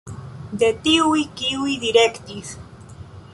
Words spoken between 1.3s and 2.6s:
kiuj direktis.